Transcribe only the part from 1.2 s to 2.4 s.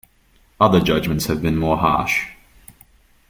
have been more harsh.